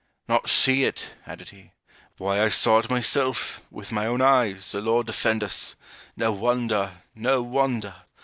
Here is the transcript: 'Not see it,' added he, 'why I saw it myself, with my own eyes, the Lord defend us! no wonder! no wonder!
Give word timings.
'Not 0.27 0.49
see 0.49 0.83
it,' 0.85 1.11
added 1.27 1.49
he, 1.49 1.73
'why 2.17 2.41
I 2.41 2.47
saw 2.49 2.79
it 2.79 2.89
myself, 2.89 3.61
with 3.69 3.91
my 3.91 4.07
own 4.07 4.19
eyes, 4.19 4.71
the 4.71 4.81
Lord 4.81 5.05
defend 5.05 5.43
us! 5.43 5.75
no 6.17 6.31
wonder! 6.31 6.93
no 7.13 7.43
wonder! 7.43 7.93